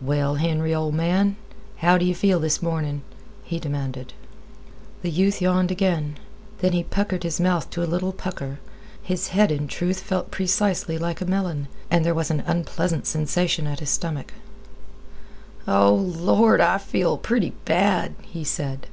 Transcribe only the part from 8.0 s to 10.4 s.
pucker. His head, in truth, felt